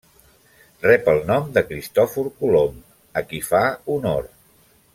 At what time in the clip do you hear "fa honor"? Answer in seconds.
3.51-4.27